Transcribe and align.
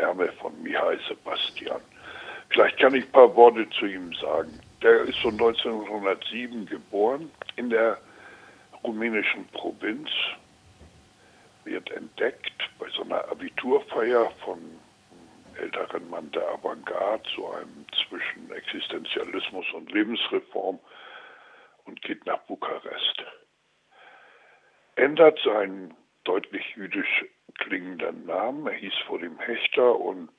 Schwärme 0.00 0.32
von 0.40 0.62
Mihai 0.62 0.98
Sebastian. 1.08 1.80
Vielleicht 2.48 2.78
kann 2.78 2.94
ich 2.94 3.04
ein 3.04 3.12
paar 3.12 3.34
Worte 3.36 3.68
zu 3.70 3.84
ihm 3.84 4.12
sagen. 4.14 4.58
Der 4.82 5.02
ist 5.02 5.20
so 5.22 5.28
1907 5.28 6.64
geboren 6.66 7.30
in 7.56 7.68
der 7.68 7.98
rumänischen 8.82 9.46
Provinz, 9.48 10.08
wird 11.64 11.90
entdeckt 11.90 12.50
bei 12.78 12.88
so 12.96 13.02
einer 13.02 13.28
Abiturfeier 13.30 14.30
von 14.42 14.58
älteren 15.58 16.08
Mann 16.08 16.30
der 16.32 16.48
Avantgarde, 16.48 17.22
zu 17.34 17.46
einem 17.52 17.84
zwischen 18.08 18.50
Existenzialismus 18.52 19.66
und 19.74 19.92
Lebensreform 19.92 20.78
und 21.84 22.00
geht 22.00 22.24
nach 22.24 22.40
Bukarest. 22.44 23.22
Ändert 24.96 25.38
seinen 25.44 25.94
deutlich 26.30 26.76
jüdisch 26.76 27.24
klingenden 27.58 28.24
Namen. 28.24 28.64
Er 28.68 28.74
hieß 28.74 28.96
vor 29.08 29.18
dem 29.18 29.36
Hechter 29.40 29.98
und 29.98 30.30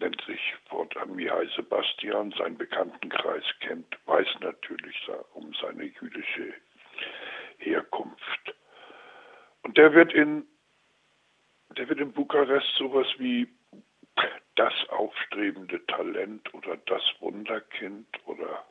nennt 0.00 0.20
sich 0.22 0.40
fortan 0.68 1.14
Mihai 1.14 1.46
Sebastian. 1.54 2.34
Sein 2.36 2.58
Bekanntenkreis 2.58 3.44
kennt, 3.60 3.96
weiß 4.06 4.26
natürlich 4.40 5.08
um 5.34 5.54
seine 5.62 5.84
jüdische 5.84 6.52
Herkunft. 7.58 8.54
Und 9.62 9.78
der 9.78 9.94
wird 9.94 10.12
in, 10.12 10.48
der 11.76 11.88
wird 11.88 12.00
in 12.00 12.12
Bukarest 12.12 12.74
sowas 12.76 13.06
wie 13.18 13.46
das 14.56 14.74
aufstrebende 14.88 15.86
Talent 15.86 16.52
oder 16.54 16.76
das 16.86 17.02
Wunderkind 17.20 18.08
oder 18.26 18.64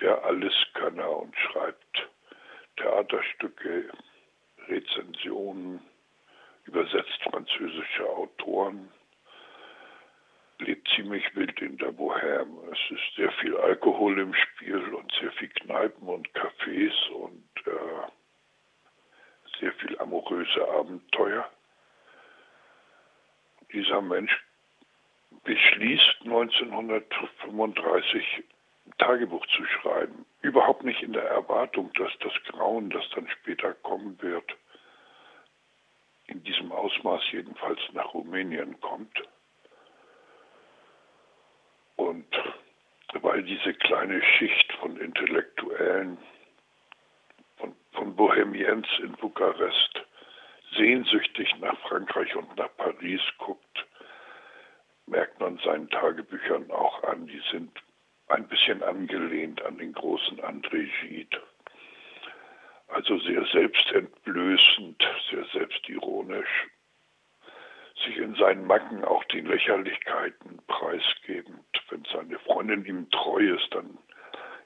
der 0.00 0.24
Alleskönner 0.24 1.18
und 1.18 1.36
schreibt 1.36 2.08
Theaterstücke, 2.78 3.90
Rezensionen, 4.68 5.80
übersetzt 6.64 7.22
französische 7.22 8.08
Autoren, 8.08 8.90
lebt 10.58 10.86
ziemlich 10.94 11.34
wild 11.34 11.58
in 11.60 11.76
der 11.78 11.92
Bohème. 11.92 12.72
Es 12.72 12.78
ist 12.90 13.14
sehr 13.16 13.32
viel 13.32 13.56
Alkohol 13.56 14.16
im 14.18 14.32
Spiel 14.34 14.94
und 14.94 15.12
sehr 15.20 15.32
viel 15.32 15.48
Kneipen 15.48 16.08
und 16.08 16.28
Cafés 16.30 17.08
und 17.10 17.44
äh, 17.66 18.06
sehr 19.60 19.72
viel 19.74 19.98
amoröse 19.98 20.66
Abenteuer. 20.68 21.50
Dieser 23.72 24.00
Mensch 24.00 24.42
beschließt 25.42 26.22
1935 26.22 28.44
Tagebuch 28.98 29.46
zu 29.46 29.64
schreiben. 29.64 30.24
Überhaupt 30.42 30.84
nicht 30.84 31.02
in 31.02 31.12
der 31.12 31.24
Erwartung, 31.24 31.92
dass 31.94 32.12
das 32.20 32.32
Grauen, 32.48 32.90
das 32.90 33.04
dann 33.14 33.28
später 33.28 33.74
kommen 33.74 34.20
wird, 34.20 34.56
in 36.26 36.42
diesem 36.42 36.72
Ausmaß 36.72 37.22
jedenfalls 37.32 37.80
nach 37.92 38.14
Rumänien 38.14 38.80
kommt. 38.80 39.22
Und 41.96 42.26
weil 43.14 43.42
diese 43.42 43.74
kleine 43.74 44.22
Schicht 44.22 44.72
von 44.74 44.96
Intellektuellen, 44.96 46.18
von, 47.56 47.74
von 47.92 48.16
Bohemiens 48.16 48.86
in 48.98 49.12
Bukarest, 49.12 50.02
sehnsüchtig 50.76 51.54
nach 51.60 51.78
Frankreich 51.88 52.34
und 52.34 52.56
nach 52.56 52.74
Paris 52.76 53.20
guckt, 53.38 53.86
merkt 55.06 55.38
man 55.40 55.58
seinen 55.58 55.88
Tagebüchern 55.90 56.70
auch 56.70 57.02
an, 57.04 57.26
die 57.26 57.42
sind 57.50 57.70
ein 58.28 58.48
bisschen 58.48 58.82
angelehnt 58.82 59.62
an 59.62 59.78
den 59.78 59.92
großen 59.92 60.40
André 60.40 60.88
Gide. 61.00 61.42
Also 62.88 63.18
sehr 63.18 63.44
selbstentblößend, 63.46 65.02
sehr 65.30 65.44
selbstironisch, 65.46 66.68
sich 68.04 68.16
in 68.18 68.34
seinen 68.34 68.66
Macken 68.66 69.04
auch 69.04 69.24
den 69.24 69.46
Lächerlichkeiten 69.46 70.60
preisgebend. 70.66 71.64
Wenn 71.90 72.04
seine 72.12 72.38
Freundin 72.40 72.84
ihm 72.84 73.10
treu 73.10 73.54
ist, 73.54 73.74
dann 73.74 73.98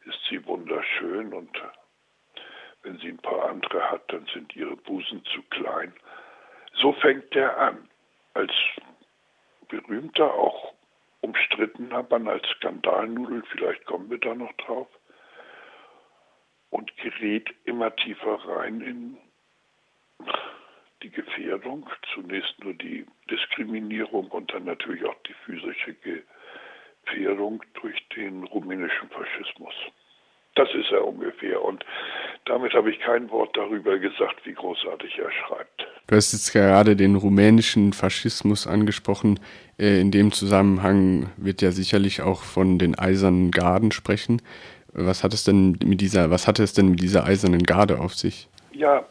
ist 0.04 0.18
sie 0.28 0.44
wunderschön 0.46 1.32
und 1.32 1.50
wenn 2.82 2.98
sie 2.98 3.08
ein 3.08 3.18
paar 3.18 3.50
andere 3.50 3.90
hat, 3.90 4.12
dann 4.12 4.26
sind 4.32 4.54
ihre 4.56 4.76
Busen 4.76 5.24
zu 5.26 5.42
klein. 5.50 5.92
So 6.74 6.92
fängt 6.92 7.34
er 7.34 7.58
an, 7.58 7.88
als 8.34 8.52
berühmter, 9.68 10.32
auch 10.32 10.74
umstrittener 11.20 12.06
Mann, 12.08 12.28
als 12.28 12.46
Skandalnudel, 12.56 13.42
vielleicht 13.50 13.84
kommen 13.86 14.10
wir 14.10 14.18
da 14.18 14.34
noch 14.34 14.52
drauf, 14.52 14.88
und 16.70 16.94
gerät 16.98 17.48
immer 17.64 17.94
tiefer 17.96 18.34
rein 18.46 18.80
in 18.80 19.16
die 21.02 21.10
Gefährdung, 21.10 21.88
zunächst 22.12 22.62
nur 22.62 22.74
die 22.74 23.06
Diskriminierung 23.30 24.28
und 24.28 24.52
dann 24.52 24.64
natürlich 24.64 25.04
auch 25.04 25.16
die 25.26 25.34
physische 25.44 25.94
Gefährdung 27.04 27.62
durch 27.74 28.08
den 28.08 28.44
rumänischen 28.44 29.08
Faschismus. 29.10 29.74
Das 30.56 30.72
ist 30.74 30.90
er 30.90 31.06
ungefähr. 31.06 31.62
Und 31.62 31.84
damit 32.46 32.74
habe 32.74 32.90
ich 32.90 32.98
kein 32.98 33.30
Wort 33.30 33.56
darüber 33.56 33.98
gesagt, 33.98 34.44
wie 34.44 34.54
großartig 34.54 35.18
er 35.18 35.30
schreibt. 35.30 35.86
Du 36.08 36.16
hast 36.16 36.32
jetzt 36.32 36.54
gerade 36.54 36.96
den 36.96 37.16
rumänischen 37.16 37.92
Faschismus 37.92 38.66
angesprochen. 38.66 39.38
Äh, 39.78 40.00
in 40.00 40.10
dem 40.10 40.32
Zusammenhang 40.32 41.30
wird 41.36 41.60
ja 41.60 41.70
sicherlich 41.70 42.22
auch 42.22 42.42
von 42.42 42.78
den 42.78 42.98
Eisernen 42.98 43.50
Garden 43.50 43.92
sprechen. 43.92 44.40
Was 44.94 45.22
hat 45.22 45.34
es 45.34 45.44
denn 45.44 45.76
mit 45.84 46.00
dieser, 46.00 46.30
was 46.30 46.48
hatte 46.48 46.62
es 46.62 46.72
denn 46.72 46.88
mit 46.88 47.02
dieser 47.02 47.26
Eisernen 47.26 47.62
Garde 47.62 48.00
auf 48.00 48.14
sich? 48.14 48.48
Ja, 48.72 49.06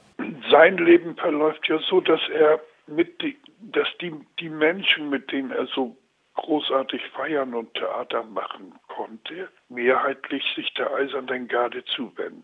sein 0.49 0.77
Leben 0.79 1.15
verläuft 1.15 1.67
ja 1.69 1.77
so, 1.87 2.01
dass 2.01 2.21
er 2.33 2.59
mit 2.87 3.21
die, 3.21 3.37
dass 3.61 3.87
die, 4.01 4.11
die 4.39 4.49
Menschen, 4.49 5.11
mit 5.11 5.31
denen 5.31 5.51
er 5.51 5.67
so 5.67 5.95
großartig 6.33 7.01
feiern 7.15 7.53
und 7.53 7.71
Theater 7.75 8.23
machen 8.23 8.73
konnte, 8.87 9.49
mehrheitlich 9.69 10.43
sich 10.55 10.73
der 10.73 10.91
Eisernen 10.95 11.47
Garde 11.47 11.85
zuwenden. 11.85 12.43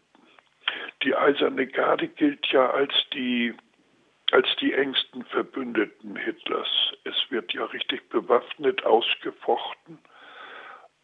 Die 1.02 1.16
Eiserne 1.16 1.66
Garde 1.66 2.08
gilt 2.08 2.46
ja 2.52 2.70
als 2.70 2.94
die 3.14 3.53
als 4.33 4.47
die 4.59 4.73
engsten 4.73 5.23
Verbündeten 5.25 6.16
Hitlers. 6.16 6.67
Es 7.03 7.13
wird 7.29 7.53
ja 7.53 7.66
richtig 7.66 8.09
bewaffnet 8.09 8.83
ausgefochten, 8.83 9.99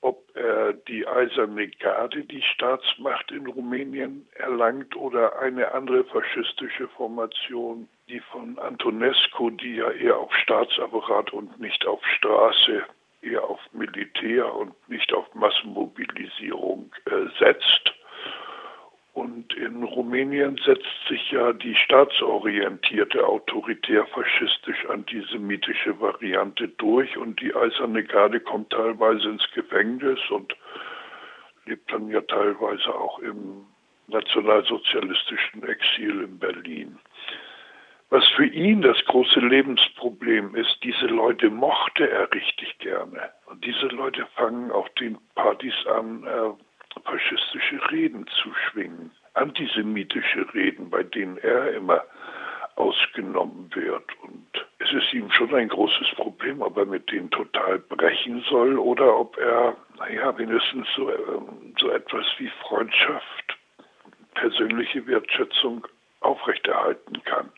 ob 0.01 0.35
er 0.35 0.73
die 0.73 1.05
Eiserne 1.05 1.67
Garde 1.67 2.23
die 2.23 2.41
Staatsmacht 2.41 3.29
in 3.31 3.45
Rumänien 3.45 4.27
erlangt 4.33 4.95
oder 4.95 5.37
eine 5.39 5.73
andere 5.73 6.05
faschistische 6.05 6.87
Formation 6.87 7.87
die 8.07 8.19
von 8.19 8.57
Antonescu, 8.57 9.51
die 9.51 9.75
ja 9.75 9.91
eher 9.91 10.17
auf 10.17 10.33
Staatsapparat 10.33 11.31
und 11.31 11.59
nicht 11.59 11.85
auf 11.85 12.03
Straße, 12.17 12.81
eher 13.21 13.43
auf 13.43 13.59
Militär 13.73 14.55
und 14.55 14.73
nicht 14.89 15.13
auf 15.13 15.31
Massenmobilisierung 15.35 16.91
äh, 17.05 17.27
setzt. 17.37 17.93
Und 19.13 19.53
in 19.53 19.83
Rumänien 20.39 20.59
setzt 20.65 21.07
sich 21.07 21.31
ja 21.31 21.53
die 21.53 21.75
staatsorientierte, 21.75 23.25
autoritär-faschistisch 23.25 24.85
antisemitische 24.87 25.99
Variante 25.99 26.67
durch 26.69 27.17
und 27.17 27.41
die 27.41 27.53
Eiserne 27.53 28.03
Garde 28.03 28.39
kommt 28.39 28.71
teilweise 28.71 29.29
ins 29.29 29.45
Gefängnis 29.53 30.19
und 30.29 30.55
lebt 31.65 31.91
dann 31.91 32.09
ja 32.09 32.21
teilweise 32.21 32.93
auch 32.93 33.19
im 33.19 33.65
nationalsozialistischen 34.07 35.63
Exil 35.63 36.23
in 36.23 36.39
Berlin. 36.39 36.97
Was 38.09 38.25
für 38.29 38.45
ihn 38.45 38.81
das 38.81 38.97
große 39.05 39.39
Lebensproblem 39.39 40.55
ist, 40.55 40.77
diese 40.83 41.05
Leute 41.05 41.49
mochte 41.49 42.09
er 42.09 42.31
richtig 42.33 42.79
gerne. 42.79 43.29
Und 43.45 43.63
diese 43.63 43.87
Leute 43.87 44.25
fangen 44.35 44.71
auf 44.71 44.89
den 44.99 45.17
Partys 45.35 45.75
an, 45.85 46.23
äh, 46.23 47.01
faschistische 47.05 47.91
Reden 47.91 48.25
zu 48.41 48.51
schwingen, 48.53 49.11
antisemitische 49.33 50.53
Reden, 50.53 50.89
bei 50.89 51.03
denen 51.03 51.37
er 51.37 51.73
immer 51.73 52.03
ausgenommen 52.75 53.69
wird. 53.73 54.05
Und 54.23 54.47
es 54.79 54.91
ist 54.91 55.13
ihm 55.13 55.29
schon 55.31 55.53
ein 55.53 55.67
großes 55.67 56.15
Problem, 56.15 56.61
ob 56.61 56.77
er 56.77 56.85
mit 56.85 57.11
denen 57.11 57.29
total 57.29 57.79
brechen 57.79 58.43
soll 58.49 58.77
oder 58.77 59.17
ob 59.17 59.37
er, 59.37 59.75
naja, 59.97 60.37
wenigstens 60.37 60.87
so, 60.95 61.11
ähm, 61.11 61.75
so 61.77 61.89
etwas 61.91 62.25
wie 62.37 62.49
Freundschaft, 62.67 63.57
persönliche 64.33 65.05
Wertschätzung 65.07 65.85
aufrechterhalten 66.21 67.21
kann. 67.25 67.51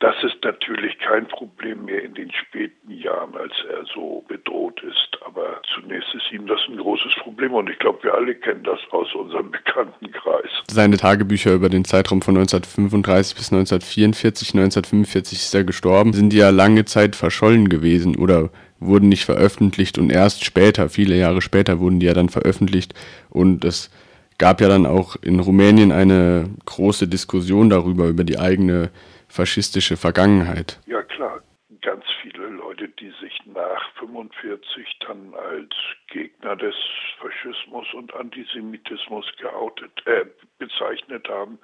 Das 0.00 0.14
ist 0.22 0.42
natürlich 0.42 0.98
kein 0.98 1.28
Problem 1.28 1.84
mehr 1.84 2.02
in 2.02 2.14
den 2.14 2.32
späten 2.32 2.90
Jahren, 2.90 3.36
als 3.36 3.52
er 3.68 3.84
so 3.94 4.24
bedroht 4.28 4.82
ist. 4.82 5.18
Aber 5.26 5.60
zunächst 5.74 6.14
ist 6.14 6.32
ihm 6.32 6.46
das 6.46 6.58
ein 6.68 6.78
großes 6.78 7.12
Problem 7.22 7.52
und 7.52 7.68
ich 7.68 7.78
glaube, 7.78 8.02
wir 8.04 8.14
alle 8.14 8.34
kennen 8.34 8.64
das 8.64 8.80
aus 8.92 9.14
unserem 9.14 9.50
Bekanntenkreis. 9.52 10.48
Seine 10.70 10.96
Tagebücher 10.96 11.52
über 11.52 11.68
den 11.68 11.84
Zeitraum 11.84 12.22
von 12.22 12.34
1935 12.34 13.36
bis 13.36 13.52
1944, 13.52 14.54
1945 14.54 15.38
ist 15.38 15.54
er 15.54 15.64
gestorben, 15.64 16.14
sind 16.14 16.32
ja 16.32 16.48
lange 16.48 16.86
Zeit 16.86 17.14
verschollen 17.14 17.68
gewesen 17.68 18.16
oder 18.16 18.48
wurden 18.78 19.10
nicht 19.10 19.26
veröffentlicht 19.26 19.98
und 19.98 20.10
erst 20.10 20.46
später, 20.46 20.88
viele 20.88 21.16
Jahre 21.16 21.42
später, 21.42 21.78
wurden 21.78 22.00
die 22.00 22.06
ja 22.06 22.14
dann 22.14 22.30
veröffentlicht 22.30 22.94
und 23.28 23.66
es 23.66 23.90
gab 24.38 24.62
ja 24.62 24.68
dann 24.68 24.86
auch 24.86 25.16
in 25.20 25.38
Rumänien 25.38 25.92
eine 25.92 26.48
große 26.64 27.06
Diskussion 27.06 27.68
darüber, 27.68 28.06
über 28.08 28.24
die 28.24 28.38
eigene 28.38 28.90
faschistische 29.30 29.96
Vergangenheit. 29.96 30.80
Ja 30.86 31.02
klar, 31.02 31.42
ganz 31.80 32.04
viele 32.22 32.48
Leute 32.48 32.88
die 32.88 33.12
sich 33.20 33.40
nach 33.46 33.90
45 33.98 34.98
dann 35.06 35.34
als 35.34 35.74
Gegner 36.08 36.56
des 36.56 36.74
Faschismus 37.18 37.86
und 37.94 38.14
Antisemitismus 38.14 39.26
geoutet, 39.38 39.92
äh, 40.06 40.26
bezeichnet 40.58 41.28
haben, 41.28 41.58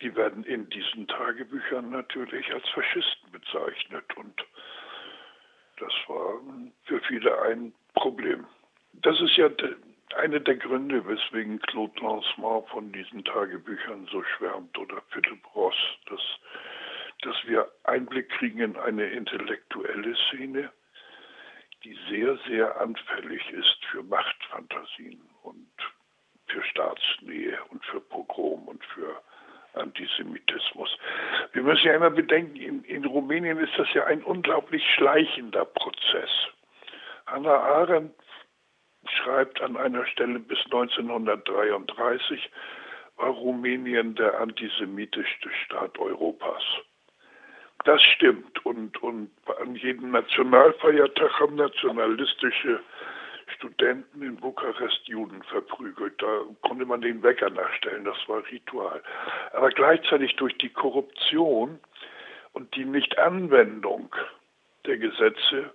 die 0.00 0.14
werden 0.14 0.44
in 0.44 0.68
diesen 0.70 1.08
Tagebüchern 1.08 1.90
natürlich 1.90 2.52
als 2.52 2.68
Faschisten 2.70 3.30
bezeichnet. 3.32 4.04
Und 4.16 4.44
das 5.78 5.92
war 6.06 6.40
für 6.84 7.00
viele 7.00 7.40
ein 7.42 7.72
Problem. 7.94 8.46
Das 8.92 9.20
ist 9.20 9.36
ja 9.36 9.48
einer 10.16 10.40
der 10.40 10.56
Gründe, 10.56 11.06
weswegen 11.06 11.60
Claude 11.60 12.00
Lancement 12.00 12.68
von 12.68 12.92
diesen 12.92 13.24
Tagebüchern 13.24 14.08
so 14.10 14.22
schwärmt 14.22 14.76
oder 14.78 15.02
Philipp 15.10 15.42
Ross, 15.54 15.76
dass, 16.08 16.20
dass 17.22 17.36
wir 17.46 17.70
Einblick 17.84 18.28
kriegen 18.30 18.60
in 18.60 18.76
eine 18.76 19.06
intellektuelle 19.06 20.16
Szene, 20.28 20.70
die 21.84 21.98
sehr, 22.08 22.38
sehr 22.48 22.80
anfällig 22.80 23.50
ist 23.50 23.84
für 23.90 24.02
Machtfantasien 24.02 25.20
und 25.42 25.70
für 26.46 26.62
Staatsnähe 26.62 27.58
und 27.70 27.84
für 27.84 28.00
Pogrom 28.00 28.68
und 28.68 28.84
für 28.86 29.22
Antisemitismus. 29.74 30.96
Wir 31.52 31.62
müssen 31.62 31.86
ja 31.86 31.94
immer 31.94 32.10
bedenken, 32.10 32.56
in, 32.56 32.84
in 32.84 33.04
Rumänien 33.04 33.58
ist 33.58 33.76
das 33.76 33.92
ja 33.94 34.04
ein 34.06 34.22
unglaublich 34.22 34.82
schleichender 34.94 35.64
Prozess. 35.64 36.30
Hannah 37.26 37.58
Arendt 37.58 38.14
schreibt 39.06 39.60
an 39.60 39.76
einer 39.76 40.06
Stelle 40.06 40.38
bis 40.38 40.58
1933 40.64 42.50
war 43.16 43.30
Rumänien 43.30 44.14
der 44.14 44.40
antisemitischste 44.40 45.50
Staat 45.64 45.98
Europas. 45.98 46.62
Das 47.84 48.02
stimmt 48.02 48.64
und, 48.66 49.02
und 49.02 49.30
an 49.60 49.74
jedem 49.76 50.10
Nationalfeiertag 50.10 51.40
haben 51.40 51.54
nationalistische 51.56 52.80
Studenten 53.56 54.22
in 54.22 54.36
Bukarest 54.36 55.06
Juden 55.06 55.42
verprügelt. 55.44 56.20
Da 56.20 56.42
konnte 56.62 56.84
man 56.84 57.00
den 57.00 57.22
Wecker 57.22 57.50
nachstellen, 57.50 58.04
das 58.04 58.16
war 58.26 58.42
Ritual. 58.50 59.02
Aber 59.52 59.70
gleichzeitig 59.70 60.36
durch 60.36 60.56
die 60.58 60.68
Korruption 60.68 61.78
und 62.52 62.74
die 62.74 62.84
Nichtanwendung 62.84 64.14
der 64.86 64.98
Gesetze 64.98 65.72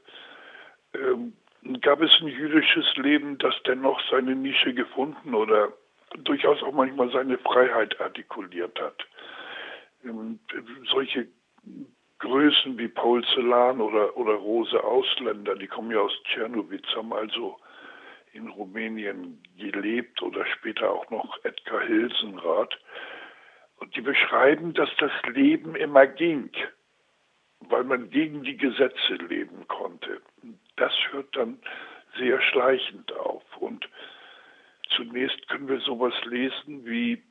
ähm, 0.94 1.34
gab 1.82 2.02
es 2.02 2.12
ein 2.22 2.28
jüdisches 2.28 2.96
Leben, 2.98 3.38
das 3.38 3.56
dennoch 3.66 4.02
seine 4.10 4.36
Nische 4.36 4.74
gefunden 4.74 5.34
oder 5.34 5.72
durchaus 6.24 6.62
auch 6.62 6.74
manchmal 6.74 7.10
seine 7.12 7.38
Freiheit 7.40 8.00
artikuliert 8.00 8.80
hat. 8.80 9.06
Ähm, 10.04 10.40
solche 10.92 11.28
Größen 12.20 12.78
wie 12.78 12.88
Paul 12.88 13.24
Celan 13.34 13.82
oder, 13.82 14.16
oder 14.16 14.34
Rose 14.34 14.82
Ausländer, 14.82 15.56
die 15.56 15.68
kommen 15.68 15.92
ja 15.92 16.00
aus 16.00 16.14
Tschernowitz, 16.24 16.88
haben 16.96 17.12
also 17.12 17.58
in 18.32 18.48
Rumänien 18.48 19.42
gelebt 19.58 20.22
oder 20.22 20.46
später 20.46 20.90
auch 20.90 21.10
noch 21.10 21.38
Edgar 21.44 21.82
Hilsenrath. 21.82 22.78
Und 23.78 23.96
die 23.96 24.02
beschreiben, 24.02 24.74
dass 24.74 24.90
das 24.98 25.12
Leben 25.34 25.76
immer 25.76 26.08
ging, 26.08 26.50
weil 27.60 27.84
man 27.84 28.10
gegen 28.10 28.44
die 28.44 28.58
Gesetze 28.58 29.16
leben 29.28 29.68
konnte. 29.68 30.22
Das 30.78 30.94
hört 31.12 31.36
dann 31.36 31.60
sehr 32.18 32.42
schleichend 32.42 33.12
auf. 33.18 33.44
Und 33.58 33.88
zunächst 34.96 35.48
können 35.50 35.68
wir 35.68 35.80
sowas 35.82 36.14
lesen 36.26 36.86
wie 36.86 37.22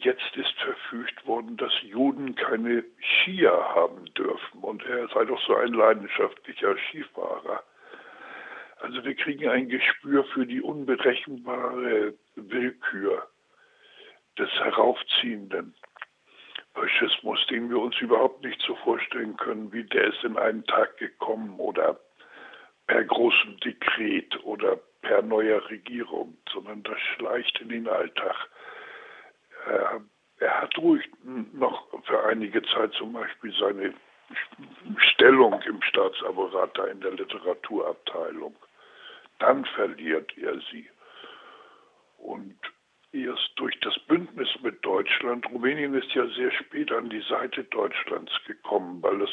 jetzt 0.00 0.36
ist 0.36 0.52
verfügt 0.60 1.26
worden, 1.26 1.56
dass 1.56 1.72
Juden 1.82 2.34
keine 2.34 2.84
Skier 3.00 3.52
haben 3.52 4.04
dürfen. 4.14 4.60
Und 4.60 4.84
er 4.84 5.08
sei 5.08 5.24
doch 5.24 5.40
so 5.46 5.56
ein 5.56 5.72
leidenschaftlicher 5.72 6.76
Skifahrer. 6.88 7.62
Also 8.80 9.04
wir 9.04 9.14
kriegen 9.14 9.48
ein 9.48 9.68
Gespür 9.68 10.24
für 10.24 10.46
die 10.46 10.62
unberechenbare 10.62 12.14
Willkür 12.34 13.28
des 14.38 14.50
heraufziehenden 14.52 15.74
Faschismus, 16.74 17.44
den 17.48 17.68
wir 17.68 17.78
uns 17.78 17.98
überhaupt 18.00 18.42
nicht 18.42 18.60
so 18.62 18.74
vorstellen 18.76 19.36
können, 19.36 19.72
wie 19.72 19.84
der 19.84 20.04
ist 20.04 20.24
in 20.24 20.38
einen 20.38 20.64
Tag 20.64 20.96
gekommen 20.96 21.58
oder 21.58 22.00
per 22.86 23.04
großem 23.04 23.58
Dekret 23.60 24.42
oder 24.44 24.78
per 25.02 25.22
neuer 25.22 25.68
Regierung, 25.68 26.36
sondern 26.52 26.82
das 26.82 26.98
schleicht 27.00 27.60
in 27.60 27.68
den 27.68 27.88
Alltag. 27.88 28.48
Er, 29.66 30.00
er 30.38 30.60
hat 30.62 30.76
ruhig 30.78 31.08
noch 31.22 31.86
für 32.04 32.24
einige 32.24 32.62
Zeit 32.62 32.92
zum 32.94 33.12
Beispiel 33.12 33.52
seine 33.58 33.94
Stellung 34.96 35.60
im 35.62 35.82
Staatsapparat 35.82 36.78
da 36.78 36.84
in 36.86 37.00
der 37.00 37.12
Literaturabteilung 37.12 38.54
dann 39.40 39.64
verliert 39.64 40.36
er 40.38 40.60
sie. 40.70 40.88
Und 42.18 42.56
erst 43.12 43.50
durch 43.56 43.78
das 43.80 43.98
Bündnis 44.06 44.48
mit 44.62 44.84
Deutschland, 44.84 45.46
Rumänien 45.50 45.94
ist 45.94 46.12
ja 46.14 46.26
sehr 46.28 46.52
spät 46.52 46.92
an 46.92 47.10
die 47.10 47.22
Seite 47.22 47.64
Deutschlands 47.64 48.32
gekommen, 48.46 49.02
weil 49.02 49.22
es 49.22 49.30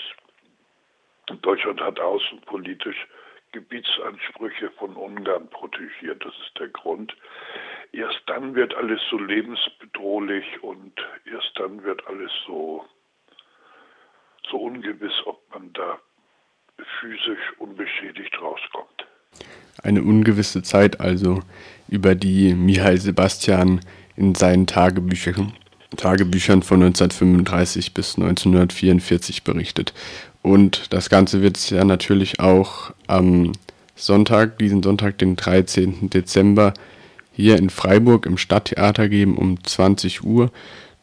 Deutschland 1.41 1.81
hat 1.81 1.99
außenpolitisch 1.99 3.07
Gebietsansprüche 3.51 4.71
von 4.71 4.95
Ungarn 4.95 5.49
protegiert. 5.49 6.23
Das 6.23 6.33
ist 6.45 6.59
der 6.59 6.67
Grund. 6.69 7.15
Erst 7.91 8.21
dann 8.27 8.55
wird 8.55 8.75
alles 8.75 8.99
so 9.09 9.17
lebensbedrohlich 9.17 10.61
und 10.61 10.93
erst 11.25 11.51
dann 11.55 11.83
wird 11.83 12.05
alles 12.07 12.31
so, 12.45 12.85
so 14.49 14.57
ungewiss, 14.57 15.13
ob 15.25 15.41
man 15.53 15.71
da 15.73 15.99
physisch 16.99 17.53
unbeschädigt 17.57 18.39
rauskommt. 18.41 19.07
Eine 19.83 20.01
ungewisse 20.01 20.63
Zeit 20.63 20.99
also, 20.99 21.41
über 21.87 22.15
die 22.15 22.53
Michael 22.53 22.97
Sebastian 22.97 23.79
in 24.15 24.35
seinen 24.35 24.67
Tagebüchern, 24.67 25.53
Tagebüchern 25.95 26.63
von 26.63 26.83
1935 26.83 27.93
bis 27.93 28.15
1944 28.15 29.43
berichtet. 29.43 29.93
Und 30.41 30.93
das 30.93 31.09
Ganze 31.09 31.41
wird 31.41 31.57
es 31.57 31.69
ja 31.69 31.83
natürlich 31.83 32.39
auch 32.39 32.91
am 33.07 33.53
Sonntag, 33.95 34.59
diesen 34.59 34.83
Sonntag, 34.83 35.17
den 35.17 35.35
13. 35.35 36.09
Dezember, 36.09 36.73
hier 37.33 37.57
in 37.57 37.69
Freiburg 37.69 38.25
im 38.25 38.37
Stadttheater 38.37 39.09
geben 39.09 39.37
um 39.37 39.63
20 39.63 40.23
Uhr. 40.23 40.51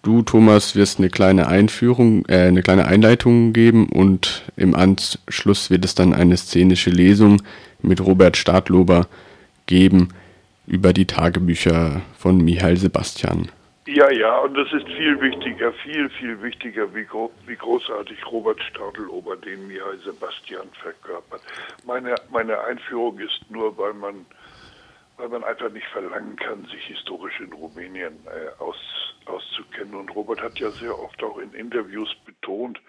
Du, 0.02 0.22
Thomas, 0.22 0.74
wirst 0.74 0.98
eine 0.98 1.08
kleine 1.08 1.46
Einführung, 1.46 2.26
äh, 2.26 2.48
eine 2.48 2.62
kleine 2.62 2.86
Einleitung 2.86 3.52
geben 3.52 3.88
und 3.88 4.42
im 4.56 4.74
Anschluss 4.74 5.70
wird 5.70 5.84
es 5.84 5.94
dann 5.94 6.12
eine 6.12 6.36
szenische 6.36 6.90
Lesung 6.90 7.42
mit 7.80 8.00
Robert 8.00 8.36
Stadlober 8.36 9.06
geben 9.66 10.08
über 10.66 10.92
die 10.92 11.06
Tagebücher 11.06 12.02
von 12.18 12.38
Michael 12.38 12.76
Sebastian. 12.76 13.48
Ja, 13.86 14.10
ja, 14.10 14.38
und 14.38 14.54
das 14.54 14.72
ist 14.72 14.86
viel 14.86 15.20
wichtiger, 15.20 15.70
viel, 15.74 16.08
viel 16.08 16.40
wichtiger, 16.40 16.94
wie, 16.94 17.04
gro 17.04 17.30
wie 17.44 17.56
großartig 17.56 18.24
Robert 18.30 18.62
Stadlober 18.62 19.36
den 19.36 19.66
Michael 19.66 19.98
Sebastian 19.98 20.70
verkörpert. 20.80 21.42
Meine, 21.84 22.14
meine 22.30 22.58
Einführung 22.60 23.18
ist 23.18 23.44
nur, 23.50 23.76
weil 23.76 23.92
man, 23.92 24.24
weil 25.18 25.28
man 25.28 25.44
einfach 25.44 25.70
nicht 25.70 25.86
verlangen 25.88 26.34
kann, 26.36 26.64
sich 26.64 26.82
historisch 26.86 27.38
in 27.40 27.52
Rumänien 27.52 28.18
äh, 28.26 28.58
aus, 28.58 28.78
auszukennen. 29.26 29.94
Und 29.94 30.14
Robert 30.14 30.40
hat 30.40 30.58
ja 30.58 30.70
sehr 30.70 30.98
oft 30.98 31.22
auch 31.22 31.36
in 31.36 31.52
Interviews 31.52 32.08
betont, 32.24 32.80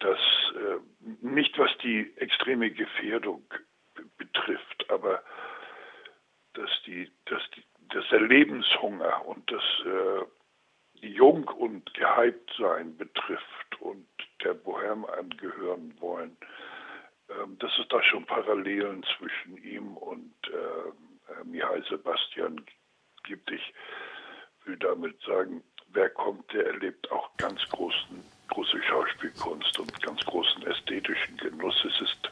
dass 0.00 0.18
äh, 0.18 0.78
nicht 1.22 1.58
was 1.58 1.70
die 1.82 2.12
extreme 2.18 2.70
Gefährdung 2.70 3.42
betrifft, 4.18 4.90
aber 4.90 5.22
dass 6.52 6.70
die, 6.84 7.10
dass 7.24 7.42
die, 7.56 7.62
dass 7.94 8.01
der 8.12 8.20
Lebenshunger 8.20 9.26
und 9.26 9.50
das 9.50 9.62
äh, 9.86 11.06
Jung 11.06 11.48
und 11.48 11.92
gehypt 11.94 12.52
sein 12.58 12.96
betrifft 12.96 13.80
und 13.80 14.06
der 14.44 14.54
Bohem 14.54 15.06
angehören 15.06 15.94
wollen, 15.98 16.36
äh, 17.28 17.32
dass 17.58 17.72
es 17.78 17.88
da 17.88 18.02
schon 18.02 18.26
Parallelen 18.26 19.02
zwischen 19.16 19.56
ihm 19.64 19.96
und 19.96 20.34
äh, 20.46 21.44
Mihail 21.44 21.82
Sebastian 21.88 22.64
gibt. 23.24 23.50
Ich 23.50 23.72
will 24.66 24.76
damit 24.76 25.18
sagen, 25.22 25.64
wer 25.88 26.10
kommt, 26.10 26.52
der 26.52 26.66
erlebt 26.66 27.10
auch 27.10 27.34
ganz 27.38 27.66
großen, 27.70 28.22
große 28.48 28.82
Schauspielkunst 28.82 29.78
und 29.78 30.02
ganz 30.02 30.20
großen 30.26 30.66
ästhetischen 30.66 31.38
Genuss. 31.38 31.82
Es 31.84 32.00
ist 32.02 32.30